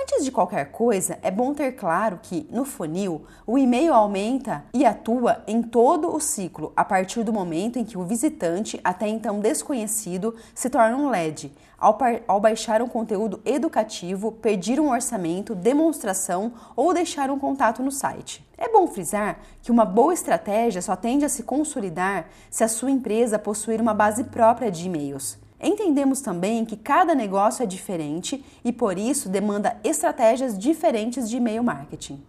Antes 0.07 0.23
de 0.23 0.31
qualquer 0.31 0.71
coisa, 0.71 1.17
é 1.23 1.31
bom 1.31 1.51
ter 1.51 1.71
claro 1.71 2.19
que, 2.21 2.47
no 2.51 2.63
funil, 2.63 3.25
o 3.45 3.57
e-mail 3.57 3.91
aumenta 3.91 4.63
e 4.71 4.85
atua 4.85 5.43
em 5.47 5.63
todo 5.63 6.15
o 6.15 6.19
ciclo 6.19 6.71
a 6.75 6.85
partir 6.85 7.23
do 7.23 7.33
momento 7.33 7.79
em 7.79 7.83
que 7.83 7.97
o 7.97 8.03
visitante, 8.03 8.79
até 8.83 9.07
então 9.07 9.39
desconhecido, 9.39 10.35
se 10.53 10.69
torna 10.69 10.95
um 10.95 11.09
LED, 11.09 11.51
ao, 11.75 11.97
ao 12.27 12.39
baixar 12.39 12.83
um 12.83 12.87
conteúdo 12.87 13.41
educativo, 13.43 14.31
pedir 14.31 14.79
um 14.79 14.91
orçamento, 14.91 15.55
demonstração 15.55 16.53
ou 16.75 16.93
deixar 16.93 17.31
um 17.31 17.39
contato 17.39 17.81
no 17.81 17.91
site. 17.91 18.47
É 18.59 18.69
bom 18.69 18.85
frisar 18.85 19.39
que 19.63 19.71
uma 19.71 19.85
boa 19.85 20.13
estratégia 20.13 20.83
só 20.83 20.95
tende 20.95 21.25
a 21.25 21.29
se 21.29 21.41
consolidar 21.41 22.27
se 22.51 22.63
a 22.63 22.67
sua 22.67 22.91
empresa 22.91 23.39
possuir 23.39 23.81
uma 23.81 23.93
base 23.95 24.25
própria 24.25 24.69
de 24.69 24.85
e-mails. 24.85 25.43
Entendemos 25.61 26.21
também 26.21 26.65
que 26.65 26.75
cada 26.75 27.15
negócio 27.15 27.63
é 27.63 27.65
diferente 27.65 28.43
e 28.63 28.71
por 28.71 28.97
isso 28.97 29.29
demanda 29.29 29.77
estratégias 29.83 30.57
diferentes 30.57 31.29
de 31.29 31.37
e-mail 31.37 31.63
marketing. 31.63 32.21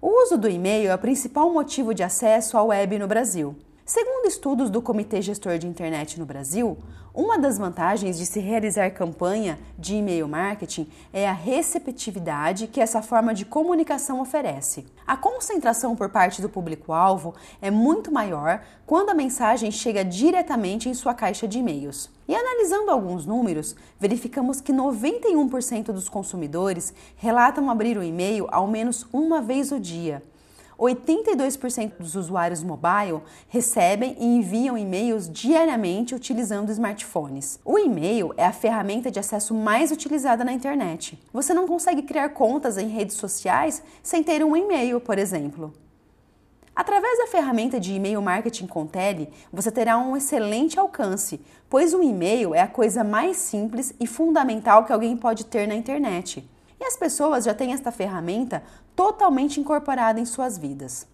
O 0.00 0.22
uso 0.22 0.36
do 0.36 0.48
e-mail 0.48 0.90
é 0.90 0.94
o 0.94 0.98
principal 0.98 1.50
motivo 1.52 1.94
de 1.94 2.02
acesso 2.02 2.58
à 2.58 2.62
web 2.62 2.98
no 2.98 3.08
Brasil. 3.08 3.56
Segundo 3.86 4.26
estudos 4.26 4.70
do 4.70 4.80
Comitê 4.80 5.20
Gestor 5.20 5.58
de 5.58 5.66
Internet 5.66 6.18
no 6.18 6.24
Brasil, 6.24 6.78
uma 7.12 7.38
das 7.38 7.58
vantagens 7.58 8.16
de 8.16 8.24
se 8.24 8.40
realizar 8.40 8.90
campanha 8.92 9.58
de 9.78 9.96
e-mail 9.96 10.26
marketing 10.26 10.88
é 11.12 11.28
a 11.28 11.34
receptividade 11.34 12.66
que 12.66 12.80
essa 12.80 13.02
forma 13.02 13.34
de 13.34 13.44
comunicação 13.44 14.22
oferece. 14.22 14.86
A 15.06 15.18
concentração 15.18 15.94
por 15.94 16.08
parte 16.08 16.40
do 16.40 16.48
público-alvo 16.48 17.34
é 17.60 17.70
muito 17.70 18.10
maior 18.10 18.62
quando 18.86 19.10
a 19.10 19.14
mensagem 19.14 19.70
chega 19.70 20.02
diretamente 20.02 20.88
em 20.88 20.94
sua 20.94 21.12
caixa 21.12 21.46
de 21.46 21.58
e-mails. 21.58 22.08
E 22.26 22.34
analisando 22.34 22.90
alguns 22.90 23.26
números, 23.26 23.76
verificamos 24.00 24.62
que 24.62 24.72
91% 24.72 25.92
dos 25.92 26.08
consumidores 26.08 26.94
relatam 27.16 27.68
abrir 27.68 27.98
o 27.98 28.02
e-mail 28.02 28.48
ao 28.50 28.66
menos 28.66 29.06
uma 29.12 29.42
vez 29.42 29.70
o 29.70 29.78
dia 29.78 30.22
82% 30.78 31.92
dos 31.98 32.14
usuários 32.14 32.62
mobile 32.62 33.22
recebem 33.48 34.16
e 34.18 34.24
enviam 34.24 34.76
e-mails 34.76 35.28
diariamente 35.28 36.14
utilizando 36.14 36.70
smartphones. 36.70 37.58
O 37.64 37.78
e-mail 37.78 38.32
é 38.36 38.44
a 38.44 38.52
ferramenta 38.52 39.10
de 39.10 39.18
acesso 39.18 39.54
mais 39.54 39.90
utilizada 39.90 40.44
na 40.44 40.52
internet. 40.52 41.18
Você 41.32 41.54
não 41.54 41.66
consegue 41.66 42.02
criar 42.02 42.30
contas 42.30 42.78
em 42.78 42.88
redes 42.88 43.16
sociais 43.16 43.82
sem 44.02 44.22
ter 44.22 44.44
um 44.44 44.56
e-mail, 44.56 45.00
por 45.00 45.18
exemplo. 45.18 45.72
Através 46.74 47.18
da 47.18 47.28
ferramenta 47.28 47.78
de 47.78 47.92
e-mail 47.92 48.20
marketing 48.20 48.66
com 48.66 48.84
Tele, 48.84 49.28
você 49.52 49.70
terá 49.70 49.96
um 49.96 50.16
excelente 50.16 50.76
alcance, 50.78 51.40
pois 51.70 51.94
o 51.94 52.02
e-mail 52.02 52.52
é 52.52 52.60
a 52.60 52.66
coisa 52.66 53.04
mais 53.04 53.36
simples 53.36 53.94
e 54.00 54.08
fundamental 54.08 54.84
que 54.84 54.92
alguém 54.92 55.16
pode 55.16 55.46
ter 55.46 55.68
na 55.68 55.74
internet. 55.76 56.44
E 56.80 56.84
as 56.84 56.96
pessoas 56.96 57.44
já 57.44 57.54
têm 57.54 57.72
esta 57.72 57.90
ferramenta 57.90 58.62
totalmente 58.94 59.60
incorporada 59.60 60.20
em 60.20 60.24
suas 60.24 60.58
vidas. 60.58 61.06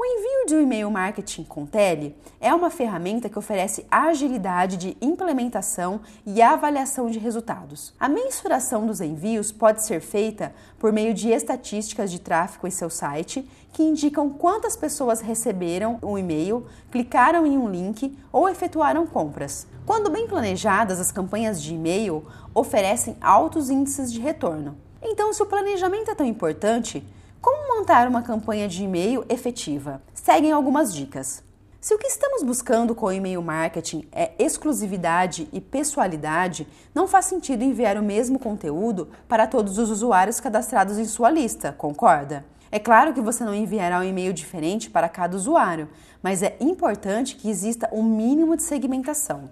O 0.00 0.04
envio 0.04 0.46
de 0.46 0.54
um 0.54 0.62
e-mail 0.62 0.88
marketing 0.92 1.42
com 1.42 1.66
tele 1.66 2.16
é 2.40 2.54
uma 2.54 2.70
ferramenta 2.70 3.28
que 3.28 3.36
oferece 3.36 3.84
agilidade 3.90 4.76
de 4.76 4.96
implementação 5.00 6.00
e 6.24 6.40
avaliação 6.40 7.10
de 7.10 7.18
resultados. 7.18 7.92
A 7.98 8.08
mensuração 8.08 8.86
dos 8.86 9.00
envios 9.00 9.50
pode 9.50 9.82
ser 9.82 10.00
feita 10.00 10.54
por 10.78 10.92
meio 10.92 11.12
de 11.12 11.30
estatísticas 11.30 12.12
de 12.12 12.20
tráfego 12.20 12.68
em 12.68 12.70
seu 12.70 12.88
site, 12.88 13.50
que 13.72 13.82
indicam 13.82 14.30
quantas 14.30 14.76
pessoas 14.76 15.20
receberam 15.20 15.98
um 16.00 16.16
e-mail, 16.16 16.64
clicaram 16.92 17.44
em 17.44 17.58
um 17.58 17.68
link 17.68 18.16
ou 18.30 18.48
efetuaram 18.48 19.04
compras. 19.04 19.66
Quando 19.84 20.10
bem 20.10 20.28
planejadas, 20.28 21.00
as 21.00 21.10
campanhas 21.10 21.60
de 21.60 21.74
e-mail 21.74 22.24
oferecem 22.54 23.16
altos 23.20 23.68
índices 23.68 24.12
de 24.12 24.20
retorno. 24.20 24.76
Então, 25.02 25.32
se 25.32 25.42
o 25.42 25.46
planejamento 25.46 26.10
é 26.10 26.14
tão 26.14 26.26
importante, 26.26 27.04
como 27.40 27.76
montar 27.76 28.08
uma 28.08 28.22
campanha 28.22 28.66
de 28.66 28.82
e-mail 28.82 29.24
efetiva? 29.28 30.02
Seguem 30.12 30.50
algumas 30.50 30.92
dicas. 30.92 31.42
Se 31.80 31.94
o 31.94 31.98
que 31.98 32.08
estamos 32.08 32.42
buscando 32.42 32.92
com 32.92 33.06
o 33.06 33.12
e-mail 33.12 33.40
marketing 33.40 34.04
é 34.10 34.32
exclusividade 34.36 35.48
e 35.52 35.60
pessoalidade, 35.60 36.66
não 36.92 37.06
faz 37.06 37.26
sentido 37.26 37.62
enviar 37.62 37.96
o 37.96 38.02
mesmo 38.02 38.38
conteúdo 38.38 39.08
para 39.28 39.46
todos 39.46 39.78
os 39.78 39.88
usuários 39.88 40.40
cadastrados 40.40 40.98
em 40.98 41.04
sua 41.04 41.30
lista, 41.30 41.72
concorda? 41.72 42.44
É 42.70 42.80
claro 42.80 43.14
que 43.14 43.20
você 43.20 43.44
não 43.44 43.54
enviará 43.54 44.00
um 44.00 44.04
e-mail 44.04 44.32
diferente 44.32 44.90
para 44.90 45.08
cada 45.08 45.36
usuário, 45.36 45.88
mas 46.20 46.42
é 46.42 46.56
importante 46.58 47.36
que 47.36 47.48
exista 47.48 47.88
um 47.92 48.02
mínimo 48.02 48.56
de 48.56 48.64
segmentação. 48.64 49.48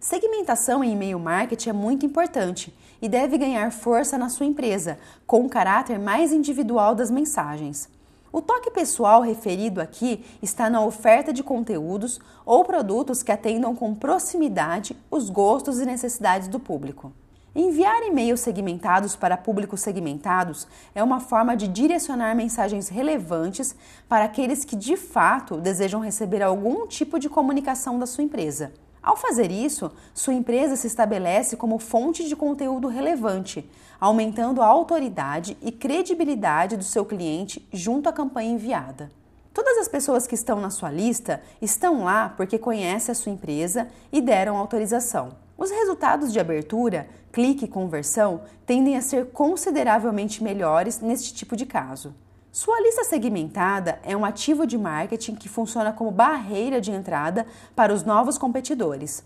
Segmentação 0.00 0.84
em 0.84 0.92
e-mail 0.92 1.18
marketing 1.18 1.70
é 1.70 1.72
muito 1.72 2.06
importante 2.06 2.72
e 3.02 3.08
deve 3.08 3.36
ganhar 3.36 3.72
força 3.72 4.16
na 4.16 4.28
sua 4.28 4.46
empresa, 4.46 4.96
com 5.26 5.40
um 5.40 5.48
caráter 5.48 5.98
mais 5.98 6.32
individual 6.32 6.94
das 6.94 7.10
mensagens. 7.10 7.88
O 8.30 8.40
toque 8.40 8.70
pessoal 8.70 9.22
referido 9.22 9.80
aqui 9.80 10.24
está 10.40 10.70
na 10.70 10.84
oferta 10.84 11.32
de 11.32 11.42
conteúdos 11.42 12.20
ou 12.46 12.64
produtos 12.64 13.24
que 13.24 13.32
atendam 13.32 13.74
com 13.74 13.92
proximidade 13.92 14.96
os 15.10 15.30
gostos 15.30 15.80
e 15.80 15.84
necessidades 15.84 16.46
do 16.46 16.60
público. 16.60 17.12
Enviar 17.52 18.00
e-mails 18.04 18.38
segmentados 18.38 19.16
para 19.16 19.36
públicos 19.36 19.80
segmentados 19.80 20.68
é 20.94 21.02
uma 21.02 21.18
forma 21.18 21.56
de 21.56 21.66
direcionar 21.66 22.36
mensagens 22.36 22.88
relevantes 22.88 23.74
para 24.08 24.26
aqueles 24.26 24.64
que 24.64 24.76
de 24.76 24.96
fato 24.96 25.56
desejam 25.56 26.00
receber 26.00 26.40
algum 26.40 26.86
tipo 26.86 27.18
de 27.18 27.28
comunicação 27.28 27.98
da 27.98 28.06
sua 28.06 28.22
empresa. 28.22 28.72
Ao 29.08 29.16
fazer 29.16 29.50
isso, 29.50 29.90
sua 30.12 30.34
empresa 30.34 30.76
se 30.76 30.86
estabelece 30.86 31.56
como 31.56 31.78
fonte 31.78 32.28
de 32.28 32.36
conteúdo 32.36 32.88
relevante, 32.88 33.66
aumentando 33.98 34.60
a 34.60 34.66
autoridade 34.66 35.56
e 35.62 35.72
credibilidade 35.72 36.76
do 36.76 36.84
seu 36.84 37.06
cliente 37.06 37.66
junto 37.72 38.10
à 38.10 38.12
campanha 38.12 38.50
enviada. 38.50 39.10
Todas 39.54 39.78
as 39.78 39.88
pessoas 39.88 40.26
que 40.26 40.34
estão 40.34 40.60
na 40.60 40.68
sua 40.68 40.90
lista 40.90 41.40
estão 41.62 42.04
lá 42.04 42.34
porque 42.36 42.58
conhecem 42.58 43.10
a 43.10 43.14
sua 43.14 43.32
empresa 43.32 43.88
e 44.12 44.20
deram 44.20 44.58
autorização. 44.58 45.30
Os 45.56 45.70
resultados 45.70 46.30
de 46.30 46.38
abertura, 46.38 47.08
clique 47.32 47.64
e 47.64 47.68
conversão 47.68 48.42
tendem 48.66 48.94
a 48.94 49.00
ser 49.00 49.28
consideravelmente 49.30 50.44
melhores 50.44 51.00
neste 51.00 51.32
tipo 51.32 51.56
de 51.56 51.64
caso. 51.64 52.14
Sua 52.60 52.80
lista 52.80 53.04
segmentada 53.04 54.00
é 54.02 54.16
um 54.16 54.24
ativo 54.24 54.66
de 54.66 54.76
marketing 54.76 55.36
que 55.36 55.48
funciona 55.48 55.92
como 55.92 56.10
barreira 56.10 56.80
de 56.80 56.90
entrada 56.90 57.46
para 57.76 57.94
os 57.94 58.02
novos 58.02 58.36
competidores. 58.36 59.22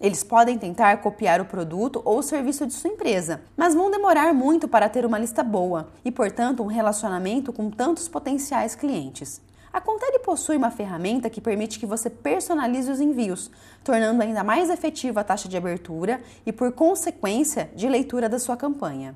Eles 0.00 0.24
podem 0.24 0.56
tentar 0.56 0.96
copiar 1.02 1.42
o 1.42 1.44
produto 1.44 2.00
ou 2.06 2.20
o 2.20 2.22
serviço 2.22 2.66
de 2.66 2.72
sua 2.72 2.88
empresa, 2.88 3.42
mas 3.54 3.74
vão 3.74 3.90
demorar 3.90 4.32
muito 4.32 4.66
para 4.66 4.88
ter 4.88 5.04
uma 5.04 5.18
lista 5.18 5.42
boa 5.42 5.90
e, 6.02 6.10
portanto, 6.10 6.62
um 6.62 6.68
relacionamento 6.68 7.52
com 7.52 7.70
tantos 7.70 8.08
potenciais 8.08 8.74
clientes. 8.74 9.42
A 9.70 9.78
Contele 9.78 10.20
possui 10.20 10.56
uma 10.56 10.70
ferramenta 10.70 11.28
que 11.28 11.42
permite 11.42 11.78
que 11.78 11.84
você 11.84 12.08
personalize 12.08 12.90
os 12.90 12.98
envios, 12.98 13.50
tornando 13.84 14.22
ainda 14.22 14.42
mais 14.42 14.70
efetiva 14.70 15.20
a 15.20 15.24
taxa 15.24 15.50
de 15.50 15.56
abertura 15.58 16.18
e, 16.46 16.50
por 16.50 16.72
consequência, 16.72 17.70
de 17.76 17.86
leitura 17.86 18.26
da 18.26 18.38
sua 18.38 18.56
campanha. 18.56 19.14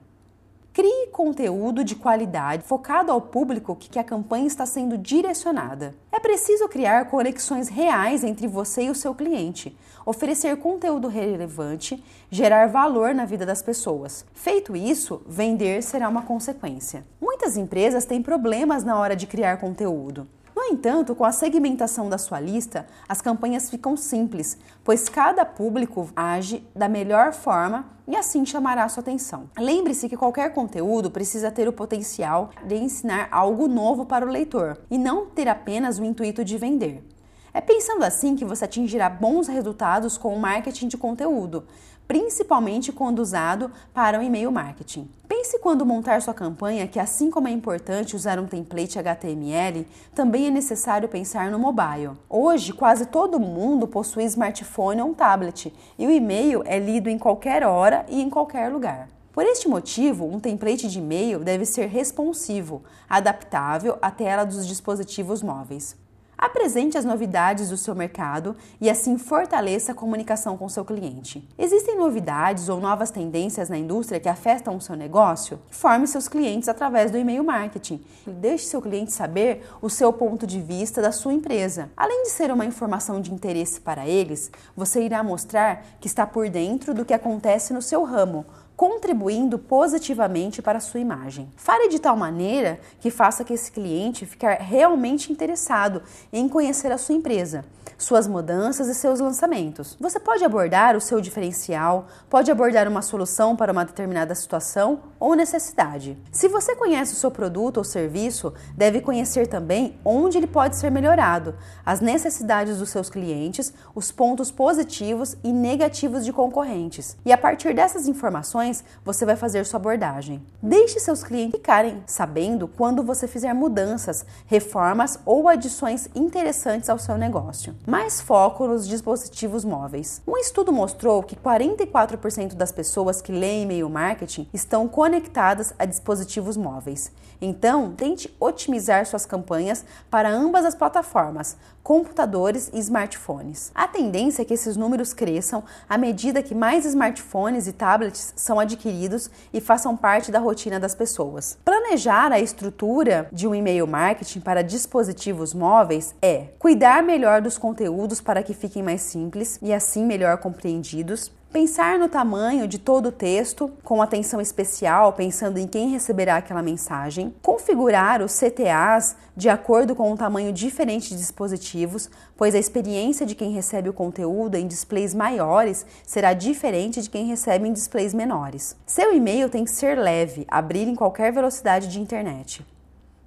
Conteúdo 1.13 1.85
de 1.85 1.95
qualidade 1.95 2.65
focado 2.65 3.13
ao 3.13 3.21
público 3.21 3.77
que 3.77 3.99
a 3.99 4.03
campanha 4.03 4.47
está 4.47 4.65
sendo 4.65 4.97
direcionada. 4.97 5.95
É 6.11 6.19
preciso 6.19 6.67
criar 6.71 7.11
conexões 7.11 7.69
reais 7.69 8.25
entre 8.25 8.49
você 8.49 8.85
e 8.85 8.91
o 8.91 8.95
seu 8.95 9.15
cliente, 9.15 9.77
oferecer 10.07 10.57
conteúdo 10.57 11.09
relevante, 11.09 12.03
gerar 12.31 12.69
valor 12.69 13.15
na 13.15 13.27
vida 13.27 13.45
das 13.45 13.61
pessoas. 13.61 14.25
Feito 14.33 14.75
isso, 14.75 15.21
vender 15.27 15.83
será 15.83 16.09
uma 16.09 16.23
consequência. 16.23 17.05
Muitas 17.21 17.59
empresas 17.59 18.07
têm 18.07 18.23
problemas 18.23 18.83
na 18.83 18.99
hora 18.99 19.15
de 19.15 19.27
criar 19.27 19.59
conteúdo. 19.59 20.27
No 20.63 20.69
entanto, 20.69 21.17
com 21.17 21.25
a 21.25 21.33
segmentação 21.33 22.09
da 22.09 22.17
sua 22.17 22.39
lista, 22.39 22.87
as 23.09 23.21
campanhas 23.21 23.69
ficam 23.69 23.97
simples, 23.97 24.57
pois 24.85 25.09
cada 25.09 25.45
público 25.45 26.09
age 26.15 26.65
da 26.73 26.89
melhor 26.89 27.33
forma 27.33 27.85
e 28.07 28.15
assim 28.15 28.47
chamará 28.47 28.89
sua 28.89 29.01
atenção. 29.01 29.51
Lembre-se 29.59 30.09
que 30.09 30.17
qualquer 30.17 30.55
conteúdo 30.55 31.11
precisa 31.11 31.51
ter 31.51 31.67
o 31.67 31.73
potencial 31.73 32.51
de 32.65 32.77
ensinar 32.77 33.27
algo 33.33 33.67
novo 33.67 34.07
para 34.07 34.25
o 34.25 34.29
leitor 34.29 34.79
e 34.89 34.97
não 34.97 35.27
ter 35.27 35.49
apenas 35.49 35.99
o 35.99 36.05
intuito 36.05 36.45
de 36.45 36.57
vender. 36.57 37.05
É 37.53 37.61
pensando 37.61 38.05
assim 38.05 38.37
que 38.37 38.45
você 38.45 38.65
atingirá 38.65 39.11
bons 39.11 39.49
resultados 39.49 40.17
com 40.17 40.33
o 40.33 40.39
marketing 40.39 40.87
de 40.87 40.97
conteúdo, 40.97 41.65
principalmente 42.13 42.93
quando 42.93 43.21
usado 43.21 43.71
para 43.95 44.21
o 44.21 44.23
e-mail 44.23 44.53
marketing. 44.53 45.09
Pense 45.27 45.59
quando 45.61 45.87
montar 45.87 46.21
sua 46.21 46.35
campanha 46.35 46.87
que, 46.87 47.01
assim 47.01 47.31
como 47.31 47.49
é 47.49 47.51
importante 47.51 48.15
usar 48.15 48.39
um 48.39 48.47
template 48.47 48.99
HTML, 48.99 49.87
também 50.15 50.47
é 50.47 50.51
necessário 50.51 51.09
pensar 51.09 51.51
no 51.51 51.59
mobile. 51.59 52.11
Hoje, 52.29 52.75
quase 52.75 53.07
todo 53.07 53.41
mundo 53.41 53.89
possui 53.89 54.25
smartphone 54.25 55.01
ou 55.01 55.09
um 55.09 55.15
tablet, 55.15 55.73
e 55.99 56.07
o 56.07 56.11
e-mail 56.11 56.63
é 56.67 56.79
lido 56.79 57.09
em 57.09 57.17
qualquer 57.17 57.65
hora 57.65 58.05
e 58.11 58.21
em 58.21 58.29
qualquer 58.29 58.71
lugar. 58.71 59.09
Por 59.33 59.47
este 59.47 59.67
motivo, 59.67 60.27
um 60.27 60.39
template 60.39 60.89
de 60.89 60.99
e-mail 60.99 61.39
deve 61.39 61.65
ser 61.65 61.87
responsivo, 61.87 62.83
adaptável 63.09 63.97
à 64.03 64.11
tela 64.11 64.45
dos 64.45 64.67
dispositivos 64.67 65.43
móveis. 65.43 66.02
Apresente 66.43 66.99
as 66.99 67.05
novidades 67.05 67.69
do 67.69 67.77
seu 67.77 67.95
mercado 67.95 68.57
e 68.81 68.91
assim 68.91 69.17
fortaleça 69.17 69.93
a 69.93 69.95
comunicação 69.95 70.57
com 70.57 70.69
seu 70.69 70.85
cliente. 70.85 71.49
Existem 71.57 71.97
novidades 71.97 72.69
ou 72.69 72.81
novas 72.81 73.13
tendências 73.13 73.69
na 73.69 73.79
indústria 73.79 74.19
que 74.19 74.29
afetam 74.29 74.75
o 74.75 74.81
seu 74.81 74.97
negócio? 74.97 75.61
Forme 75.71 76.05
seus 76.05 76.27
clientes 76.27 76.69
através 76.69 77.13
do 77.13 77.17
e-mail 77.17 77.45
marketing. 77.45 78.05
Deixe 78.27 78.67
seu 78.67 78.83
cliente 78.83 79.13
saber 79.13 79.65
o 79.81 79.89
seu 79.89 80.13
ponto 80.13 80.45
de 80.45 80.61
vista 80.61 81.01
da 81.01 81.13
sua 81.13 81.33
empresa. 81.33 81.93
Além 81.97 82.25
de 82.25 82.31
ser 82.31 82.51
uma 82.51 82.67
informação 82.67 83.21
de 83.21 83.33
interesse 83.33 83.81
para 83.81 84.05
eles, 84.09 84.51
você 84.77 85.01
irá 85.01 85.23
mostrar 85.23 85.85
que 86.01 86.09
está 86.09 86.27
por 86.27 86.49
dentro 86.49 86.93
do 86.93 87.05
que 87.05 87.15
acontece 87.15 87.73
no 87.73 87.81
seu 87.81 88.03
ramo 88.03 88.45
contribuindo 88.83 89.61
positivamente 89.61 90.61
para 90.61 90.79
a 90.79 90.81
sua 90.81 90.99
imagem. 90.99 91.49
Fale 91.55 91.89
de 91.89 92.01
tal 92.01 92.17
maneira 92.17 92.81
que 92.99 93.13
faça 93.13 93.45
que 93.45 93.53
esse 93.53 93.71
cliente 93.71 94.27
ficar 94.27 94.55
realmente 94.55 95.31
interessado 95.31 96.03
em 96.33 96.49
conhecer 96.49 96.91
a 96.91 96.99
sua 96.99 97.15
empresa, 97.15 97.65
suas 97.97 98.27
mudanças 98.27 98.89
e 98.89 98.95
seus 98.97 99.21
lançamentos. 99.21 99.97
Você 100.01 100.19
pode 100.19 100.45
abordar 100.45 100.97
o 100.97 101.01
seu 101.01 101.21
diferencial, 101.21 102.09
pode 102.29 102.51
abordar 102.51 102.89
uma 102.89 103.03
solução 103.03 103.55
para 103.55 103.71
uma 103.71 103.85
determinada 103.85 104.35
situação 104.35 105.03
ou 105.21 105.37
necessidade. 105.37 106.19
Se 106.33 106.49
você 106.49 106.75
conhece 106.75 107.13
o 107.13 107.17
seu 107.17 107.31
produto 107.31 107.77
ou 107.77 107.85
serviço, 107.85 108.53
deve 108.77 109.01
conhecer 109.01 109.47
também 109.47 109.97
onde 110.05 110.39
ele 110.39 110.49
pode 110.49 110.75
ser 110.75 110.91
melhorado, 110.91 111.55
as 111.87 112.01
necessidades 112.01 112.79
dos 112.79 112.91
seus 112.91 113.09
clientes, 113.09 113.73
os 113.95 114.11
pontos 114.11 114.51
positivos 114.51 115.37
e 115.45 115.53
negativos 115.53 116.25
de 116.25 116.33
concorrentes. 116.33 117.17
E 117.25 117.33
a 117.33 117.39
partir 117.39 117.73
dessas 117.73 118.09
informações, 118.09 118.72
você 119.05 119.27
vai 119.27 119.35
fazer 119.35 119.67
sua 119.67 119.81
abordagem. 119.81 120.41
Deixe 120.63 121.01
seus 121.01 121.25
clientes 121.25 121.59
ficarem 121.59 122.03
sabendo 122.07 122.69
quando 122.69 123.03
você 123.03 123.27
fizer 123.27 123.53
mudanças, 123.53 124.25
reformas 124.47 125.19
ou 125.27 125.49
adições 125.49 126.09
interessantes 126.15 126.89
ao 126.89 126.99
seu 126.99 127.19
negócio. 127.19 127.75
Mais 127.87 128.21
foco 128.21 128.67
nos 128.67 128.87
dispositivos 128.87 129.65
móveis. 129.65 130.23
Um 130.27 130.37
estudo 130.37 130.73
mostrou 130.73 131.23
que 131.23 131.35
44% 131.35 132.55
das 132.55 132.71
pessoas 132.71 133.21
que 133.21 133.33
leem 133.33 133.65
e-mail 133.65 133.91
marketing 133.91 134.49
estão 134.55 134.87
conectadas 134.87 135.75
a 135.79 135.85
dispositivos 135.85 136.57
móveis. 136.57 137.11
Então, 137.41 137.93
tente 137.93 138.33
otimizar 138.39 139.05
suas 139.05 139.27
campanhas 139.27 139.85
para 140.09 140.31
ambas 140.31 140.65
as 140.65 140.77
plataformas, 140.77 141.57
computadores 141.83 142.71
e 142.73 142.79
smartphones. 142.79 143.73
A 143.75 143.89
tendência 143.89 144.43
é 144.43 144.45
que 144.45 144.55
esses 144.55 144.77
números 144.77 145.13
cresçam 145.13 145.65
à 145.89 145.99
medida 145.99 146.43
que 146.43 146.55
mais 146.55 146.85
smartphones 146.85 147.67
e 147.67 147.73
tablets 147.73 148.33
são 148.37 148.61
adquiridos 148.63 149.31
e 149.53 149.61
façam 149.61 149.97
parte 149.97 150.33
da 150.33 150.39
rotina 150.39 150.81
das 150.81 150.95
pessoas. 150.95 151.59
Planejar 151.65 152.33
a 152.33 152.41
estrutura 152.41 153.29
de 153.31 153.47
um 153.47 153.55
e-mail 153.55 153.87
marketing 153.87 154.41
para 154.41 154.63
dispositivos 154.63 155.53
móveis 155.53 156.15
é 156.23 156.47
cuidar 156.59 157.03
melhor 157.03 157.43
dos 157.43 157.59
conteúdos 157.59 158.21
para 158.21 158.43
que 158.43 158.55
fiquem 158.55 158.83
mais 158.83 159.03
simples 159.03 159.59
e 159.61 159.73
assim 159.73 160.07
melhor 160.07 160.39
compreendidos, 160.39 161.31
Pensar 161.53 161.99
no 161.99 162.09
tamanho 162.09 162.67
de 162.67 162.79
todo 162.79 163.11
o 163.11 163.13
texto, 163.13 163.71
com 163.85 164.01
atenção 164.01 164.41
especial, 164.41 165.13
pensando 165.13 165.59
em 165.59 165.67
quem 165.67 165.91
receberá 165.91 166.37
aquela 166.37 166.63
mensagem. 166.63 167.35
Configurar 167.43 168.23
os 168.23 168.33
CTAs 168.41 169.15
de 169.37 169.51
acordo 169.51 169.95
com 169.95 170.11
um 170.11 170.17
tamanho 170.17 170.51
diferente 170.51 171.11
de 171.11 171.17
dispositivos, 171.19 172.09
pois 172.39 172.55
a 172.55 172.59
experiência 172.59 173.27
de 173.27 173.35
quem 173.35 173.53
recebe 173.53 173.91
o 173.91 173.93
conteúdo 173.93 174.55
em 174.55 174.67
displays 174.67 175.13
maiores 175.13 175.85
será 176.07 176.33
diferente 176.33 177.03
de 177.03 177.11
quem 177.11 177.27
recebe 177.27 177.69
em 177.69 177.73
displays 177.75 178.15
menores. 178.15 178.75
Seu 178.87 179.15
e-mail 179.15 179.51
tem 179.51 179.67
que 179.67 179.73
ser 179.73 179.99
leve, 179.99 180.47
abrir 180.49 180.89
em 180.89 180.95
qualquer 180.95 181.35
velocidade 181.35 181.87
de 181.89 182.01
internet. 182.01 182.67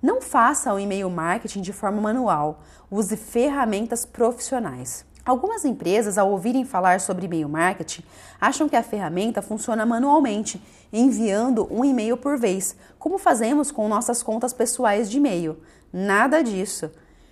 Não 0.01 0.19
faça 0.19 0.73
o 0.73 0.79
e-mail 0.79 1.11
marketing 1.11 1.61
de 1.61 1.71
forma 1.71 2.01
manual, 2.01 2.63
use 2.89 3.15
ferramentas 3.15 4.03
profissionais. 4.03 5.05
Algumas 5.25 5.65
empresas, 5.65 6.19
ao 6.19 6.29
ouvirem 6.29 6.63
falar 6.63 6.99
sobre 6.99 7.25
e-mail 7.25 7.49
marketing, 7.49 8.03
acham 8.39 8.69
que 8.69 8.75
a 8.75 8.83
ferramenta 8.83 9.41
funciona 9.41 9.83
manualmente, 9.83 10.61
enviando 10.93 11.67
um 11.71 11.83
e-mail 11.83 12.15
por 12.15 12.37
vez, 12.37 12.75
como 12.99 13.17
fazemos 13.17 13.71
com 13.71 13.87
nossas 13.87 14.21
contas 14.21 14.53
pessoais 14.53 15.09
de 15.09 15.17
e-mail. 15.17 15.57
Nada 15.91 16.43
disso. 16.43 16.91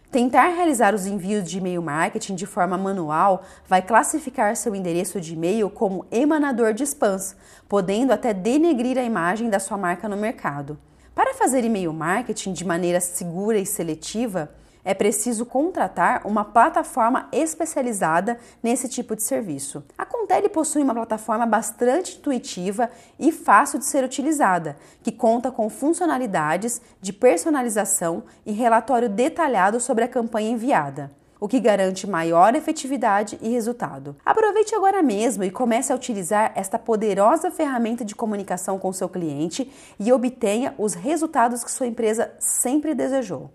Tentar 0.09 0.47
realizar 0.47 0.95
os 0.95 1.05
envios 1.05 1.47
de 1.47 1.59
e-mail 1.59 1.83
marketing 1.83 2.33
de 2.33 2.47
forma 2.47 2.77
manual 2.79 3.43
vai 3.67 3.81
classificar 3.81 4.55
seu 4.55 4.73
endereço 4.73 5.21
de 5.21 5.33
e-mail 5.33 5.69
como 5.69 6.07
emanador 6.11 6.73
de 6.73 6.83
spams, 6.83 7.35
podendo 7.69 8.11
até 8.11 8.33
denegrir 8.33 8.97
a 8.97 9.03
imagem 9.03 9.51
da 9.51 9.59
sua 9.59 9.77
marca 9.77 10.09
no 10.09 10.17
mercado. 10.17 10.79
Para 11.13 11.35
fazer 11.35 11.63
e-mail 11.63 11.93
marketing 11.93 12.53
de 12.53 12.65
maneira 12.65 12.99
segura 12.99 13.59
e 13.59 13.67
seletiva, 13.67 14.49
é 14.83 14.93
preciso 14.93 15.45
contratar 15.45 16.21
uma 16.25 16.43
plataforma 16.45 17.27
especializada 17.31 18.37
nesse 18.61 18.87
tipo 18.87 19.15
de 19.15 19.23
serviço. 19.23 19.83
A 19.97 20.05
Contele 20.05 20.49
possui 20.49 20.81
uma 20.81 20.93
plataforma 20.93 21.45
bastante 21.45 22.17
intuitiva 22.17 22.89
e 23.19 23.31
fácil 23.31 23.79
de 23.79 23.85
ser 23.85 24.03
utilizada, 24.03 24.77
que 25.01 25.11
conta 25.11 25.51
com 25.51 25.69
funcionalidades 25.69 26.81
de 27.01 27.13
personalização 27.13 28.23
e 28.45 28.51
relatório 28.51 29.09
detalhado 29.09 29.79
sobre 29.79 30.03
a 30.03 30.07
campanha 30.07 30.51
enviada 30.51 31.11
o 31.43 31.47
que 31.49 31.59
garante 31.59 32.09
maior 32.09 32.55
efetividade 32.55 33.37
e 33.41 33.49
resultado. 33.49 34.15
Aproveite 34.23 34.73
agora 34.73 35.03
mesmo 35.03 35.43
e 35.43 35.51
comece 35.51 35.91
a 35.91 35.95
utilizar 35.95 36.53
esta 36.55 36.79
poderosa 36.79 37.51
ferramenta 37.51 38.05
de 38.05 38.15
comunicação 38.15 38.79
com 38.79 38.93
seu 38.93 39.09
cliente 39.09 39.69
e 39.99 40.09
obtenha 40.13 40.73
os 40.77 40.93
resultados 40.93 41.61
que 41.61 41.69
sua 41.69 41.85
empresa 41.85 42.33
sempre 42.39 42.95
desejou. 42.95 43.51